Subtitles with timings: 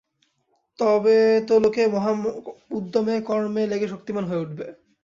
[0.79, 1.17] তবে
[1.47, 2.11] তো লোকে মহা
[2.71, 4.65] উদ্যমে কর্মে লেগে শক্তিমান হয়ে উঠবে।